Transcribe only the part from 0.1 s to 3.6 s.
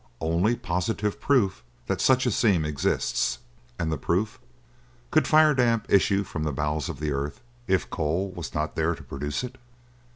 "Only positive proof that such a seam exists."